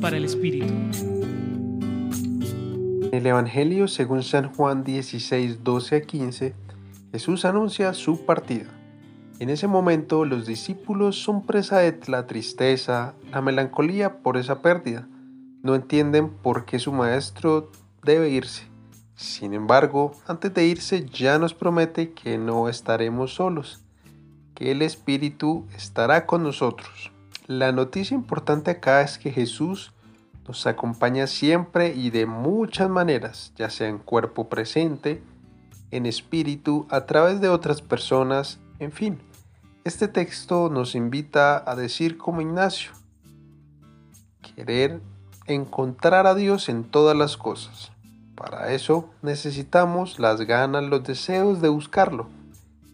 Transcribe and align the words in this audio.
Para 0.00 0.16
el 0.16 0.24
Espíritu. 0.24 0.74
En 3.04 3.10
el 3.12 3.24
Evangelio 3.24 3.86
según 3.86 4.24
San 4.24 4.52
Juan 4.52 4.82
16, 4.82 5.62
12 5.62 5.96
a 5.96 6.00
15, 6.00 6.54
Jesús 7.12 7.44
anuncia 7.44 7.94
su 7.94 8.26
partida. 8.26 8.66
En 9.38 9.50
ese 9.50 9.68
momento 9.68 10.24
los 10.24 10.46
discípulos 10.46 11.22
son 11.22 11.46
presa 11.46 11.78
de 11.78 11.96
la 12.08 12.26
tristeza, 12.26 13.14
la 13.30 13.40
melancolía 13.40 14.18
por 14.18 14.36
esa 14.36 14.62
pérdida. 14.62 15.06
No 15.62 15.76
entienden 15.76 16.30
por 16.30 16.64
qué 16.64 16.80
su 16.80 16.90
maestro 16.90 17.70
debe 18.02 18.30
irse. 18.30 18.64
Sin 19.14 19.54
embargo, 19.54 20.10
antes 20.26 20.52
de 20.52 20.66
irse 20.66 21.06
ya 21.06 21.38
nos 21.38 21.54
promete 21.54 22.10
que 22.10 22.36
no 22.36 22.68
estaremos 22.68 23.34
solos, 23.34 23.80
que 24.56 24.72
el 24.72 24.82
Espíritu 24.82 25.68
estará 25.76 26.26
con 26.26 26.42
nosotros. 26.42 27.11
La 27.58 27.70
noticia 27.70 28.14
importante 28.14 28.70
acá 28.70 29.02
es 29.02 29.18
que 29.18 29.30
Jesús 29.30 29.92
nos 30.48 30.66
acompaña 30.66 31.26
siempre 31.26 31.92
y 31.94 32.08
de 32.08 32.24
muchas 32.24 32.88
maneras, 32.88 33.52
ya 33.56 33.68
sea 33.68 33.88
en 33.88 33.98
cuerpo 33.98 34.48
presente, 34.48 35.22
en 35.90 36.06
espíritu, 36.06 36.86
a 36.88 37.04
través 37.04 37.42
de 37.42 37.50
otras 37.50 37.82
personas, 37.82 38.58
en 38.78 38.90
fin. 38.90 39.18
Este 39.84 40.08
texto 40.08 40.70
nos 40.70 40.94
invita 40.94 41.62
a 41.70 41.76
decir 41.76 42.16
como 42.16 42.40
Ignacio, 42.40 42.92
querer 44.56 45.02
encontrar 45.46 46.26
a 46.26 46.34
Dios 46.34 46.70
en 46.70 46.84
todas 46.84 47.14
las 47.14 47.36
cosas. 47.36 47.92
Para 48.34 48.72
eso 48.72 49.10
necesitamos 49.20 50.18
las 50.18 50.40
ganas, 50.40 50.84
los 50.84 51.04
deseos 51.04 51.60
de 51.60 51.68
buscarlo 51.68 52.28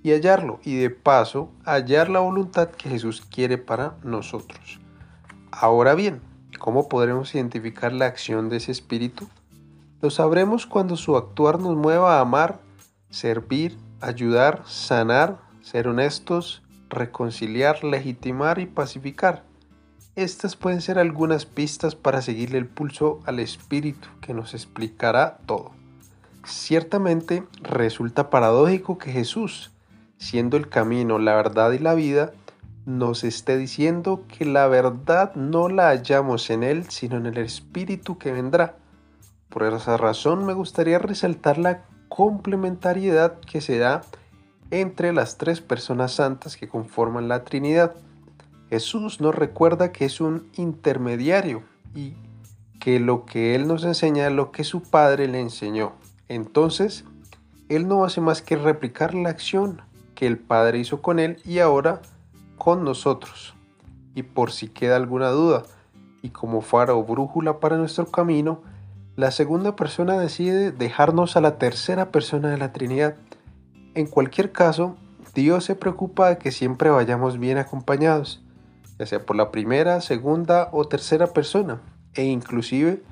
y 0.02 0.12
hallarlo 0.12 0.60
y 0.64 0.76
de 0.76 0.90
paso 0.90 1.50
hallar 1.64 2.08
la 2.08 2.20
voluntad 2.20 2.70
que 2.70 2.88
Jesús 2.88 3.22
quiere 3.22 3.58
para 3.58 3.96
nosotros. 4.02 4.80
Ahora 5.50 5.94
bien, 5.94 6.20
¿cómo 6.58 6.88
podremos 6.88 7.34
identificar 7.34 7.92
la 7.92 8.06
acción 8.06 8.48
de 8.48 8.58
ese 8.58 8.72
espíritu? 8.72 9.28
Lo 10.00 10.10
sabremos 10.10 10.66
cuando 10.66 10.96
su 10.96 11.16
actuar 11.16 11.58
nos 11.58 11.76
mueva 11.76 12.16
a 12.16 12.20
amar, 12.20 12.60
servir, 13.10 13.76
ayudar, 14.00 14.62
sanar, 14.66 15.38
ser 15.60 15.88
honestos, 15.88 16.62
reconciliar, 16.88 17.82
legitimar 17.82 18.60
y 18.60 18.66
pacificar. 18.66 19.44
Estas 20.14 20.56
pueden 20.56 20.80
ser 20.80 20.98
algunas 20.98 21.46
pistas 21.46 21.94
para 21.94 22.22
seguirle 22.22 22.58
el 22.58 22.66
pulso 22.66 23.20
al 23.24 23.38
espíritu 23.38 24.08
que 24.20 24.34
nos 24.34 24.54
explicará 24.54 25.38
todo. 25.46 25.72
Ciertamente 26.44 27.44
resulta 27.62 28.30
paradójico 28.30 28.98
que 28.98 29.12
Jesús, 29.12 29.72
siendo 30.18 30.56
el 30.56 30.68
camino, 30.68 31.18
la 31.18 31.34
verdad 31.34 31.72
y 31.72 31.78
la 31.78 31.94
vida, 31.94 32.32
nos 32.84 33.24
esté 33.24 33.56
diciendo 33.56 34.24
que 34.28 34.44
la 34.44 34.66
verdad 34.66 35.34
no 35.34 35.68
la 35.68 35.88
hallamos 35.88 36.50
en 36.50 36.62
Él, 36.62 36.90
sino 36.90 37.16
en 37.16 37.26
el 37.26 37.38
Espíritu 37.38 38.18
que 38.18 38.32
vendrá. 38.32 38.76
Por 39.48 39.62
esa 39.62 39.96
razón 39.96 40.44
me 40.44 40.54
gustaría 40.54 40.98
resaltar 40.98 41.58
la 41.58 41.84
complementariedad 42.08 43.40
que 43.40 43.60
se 43.60 43.78
da 43.78 44.02
entre 44.70 45.12
las 45.12 45.38
tres 45.38 45.60
personas 45.60 46.12
santas 46.12 46.56
que 46.56 46.68
conforman 46.68 47.28
la 47.28 47.44
Trinidad. 47.44 47.94
Jesús 48.70 49.20
nos 49.20 49.34
recuerda 49.34 49.92
que 49.92 50.04
es 50.04 50.20
un 50.20 50.50
intermediario 50.56 51.62
y 51.94 52.14
que 52.80 53.00
lo 53.00 53.24
que 53.24 53.54
Él 53.54 53.66
nos 53.66 53.84
enseña 53.84 54.26
es 54.26 54.32
lo 54.32 54.50
que 54.52 54.64
su 54.64 54.82
Padre 54.82 55.28
le 55.28 55.40
enseñó. 55.40 55.92
Entonces, 56.28 57.04
Él 57.68 57.88
no 57.88 58.04
hace 58.04 58.20
más 58.20 58.42
que 58.42 58.56
replicar 58.56 59.14
la 59.14 59.30
acción 59.30 59.82
que 60.18 60.26
el 60.26 60.36
Padre 60.36 60.80
hizo 60.80 61.00
con 61.00 61.20
Él 61.20 61.40
y 61.44 61.60
ahora 61.60 62.02
con 62.56 62.82
nosotros. 62.82 63.54
Y 64.16 64.24
por 64.24 64.50
si 64.50 64.66
queda 64.66 64.96
alguna 64.96 65.28
duda, 65.28 65.62
y 66.22 66.30
como 66.30 66.60
faro 66.60 66.98
o 66.98 67.04
brújula 67.04 67.60
para 67.60 67.76
nuestro 67.76 68.06
camino, 68.06 68.60
la 69.14 69.30
segunda 69.30 69.76
persona 69.76 70.18
decide 70.18 70.72
dejarnos 70.72 71.36
a 71.36 71.40
la 71.40 71.56
tercera 71.56 72.10
persona 72.10 72.50
de 72.50 72.58
la 72.58 72.72
Trinidad 72.72 73.14
en 73.94 74.06
cualquier 74.06 74.52
caso, 74.52 74.96
Dios 75.34 75.64
se 75.64 75.74
preocupa 75.74 76.28
de 76.28 76.38
que 76.38 76.52
siempre 76.52 76.90
vayamos 76.90 77.38
bien 77.38 77.58
acompañados, 77.58 78.42
ya 78.96 79.06
sea 79.06 79.24
por 79.24 79.34
la 79.34 79.50
primera, 79.50 80.00
segunda 80.00 80.68
o 80.72 80.84
tercera 80.84 81.28
persona, 81.28 81.80
e 82.14 82.24
inclusive 82.24 83.02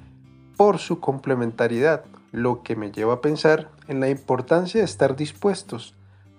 por 0.57 0.79
su 0.79 0.99
complementariedad, 1.01 2.05
lo 2.31 2.63
que 2.63 2.77
me 2.77 2.91
lleva 2.91 3.15
a 3.15 3.21
pensar 3.21 3.69
en 3.89 3.99
la 3.99 4.11
importancia 4.11 4.81
de 4.81 4.85
estar 4.85 5.17
dispuestos 5.17 5.96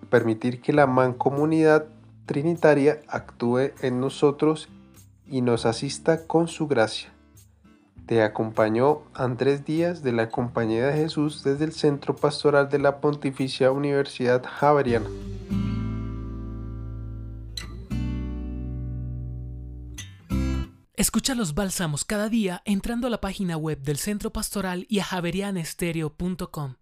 permitir 0.10 0.62
que 0.62 0.74
la 0.74 0.88
mancomunidad 0.88 1.86
trinitaria 2.26 3.02
actúe 3.08 3.72
en 3.82 4.00
nosotros 4.00 4.70
y 5.26 5.42
nos 5.42 5.66
asista 5.66 6.26
con 6.28 6.48
su 6.48 6.68
gracia. 6.68 7.10
Te 8.06 8.24
acompañó 8.24 9.02
Andrés 9.14 9.66
Díaz 9.66 10.02
de 10.02 10.14
la 10.14 10.30
Compañía 10.30 10.88
de 10.88 10.94
Jesús 10.94 11.44
desde 11.44 11.66
el 11.66 11.74
Centro 11.74 12.16
Pastoral 12.16 12.70
de 12.70 12.80
la 12.80 13.02
Pontificia 13.02 13.72
Universidad 13.72 14.44
Javeriana. 14.46 15.08
Escucha 20.98 21.36
los 21.36 21.54
bálsamos 21.54 22.06
cada 22.06 22.28
día 22.28 22.62
entrando 22.66 23.08
a 23.08 23.10
la 23.10 23.22
página 23.22 23.56
web 23.56 23.80
del 23.82 23.98
Centro 23.98 24.32
Pastoral 24.32 24.86
y 24.90 25.00
a 25.00 25.04
javerianestereo.com. 25.04 26.76